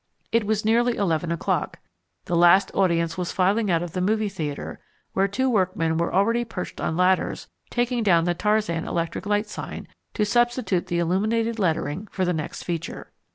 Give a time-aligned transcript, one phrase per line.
[0.31, 1.77] It was nearly eleven o'clock:
[2.25, 4.79] the last audience was filing out of the movie theatre,
[5.13, 9.87] where two workmen were already perched on ladders taking down the Tarzan electric light sign,
[10.15, 13.11] to substitute the illuminated lettering for the next feature.